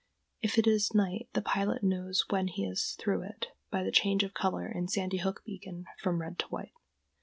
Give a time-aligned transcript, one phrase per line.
[0.41, 4.23] If it is night the pilot knows when he is through it by the change
[4.23, 6.73] of color in Sandy Hook Beacon light from red to white.